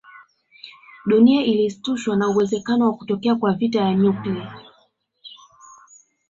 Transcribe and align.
Dunia 1.05 1.43
ilishtushwa 1.45 2.15
na 2.17 2.27
uwezekano 2.29 2.85
wa 2.85 2.97
kutokea 2.97 3.35
vita 3.57 3.79
vya 3.79 3.95
nyuklia 3.95 4.59